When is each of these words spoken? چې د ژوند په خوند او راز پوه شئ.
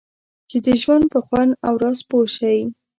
چې 0.49 0.57
د 0.65 0.67
ژوند 0.81 1.05
په 1.13 1.19
خوند 1.25 1.51
او 1.67 1.73
راز 1.81 1.99
پوه 2.09 2.25
شئ. 2.35 2.59